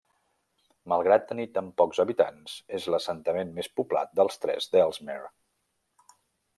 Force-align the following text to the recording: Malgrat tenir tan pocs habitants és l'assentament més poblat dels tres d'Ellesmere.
Malgrat 0.93 1.27
tenir 1.31 1.45
tan 1.57 1.67
pocs 1.81 2.01
habitants 2.05 2.57
és 2.79 2.89
l'assentament 2.95 3.55
més 3.61 3.73
poblat 3.81 4.19
dels 4.21 4.43
tres 4.47 4.71
d'Ellesmere. 4.73 5.33